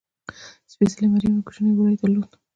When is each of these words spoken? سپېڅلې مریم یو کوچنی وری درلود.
سپېڅلې 0.71 1.07
مریم 1.13 1.33
یو 1.35 1.45
کوچنی 1.45 1.71
وری 1.73 1.95
درلود. 1.99 2.31